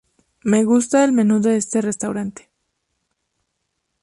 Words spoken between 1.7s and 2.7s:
restaurante